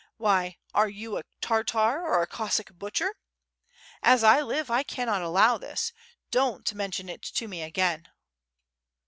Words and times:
Why, 0.17 0.57
are 0.73 0.89
you 0.89 1.19
a 1.19 1.23
Tartar 1.41 1.77
or 2.01 2.23
a 2.23 2.25
Cossack 2.25 2.73
butcher! 2.73 3.13
as 4.01 4.23
I 4.23 4.41
live 4.41 4.71
I 4.71 4.81
cannot 4.81 5.21
allow 5.21 5.59
this! 5.59 5.93
Don't 6.31 6.73
mention 6.73 7.07
it 7.07 7.21
to 7.21 7.47
me 7.47 7.61
again!" 7.61 8.07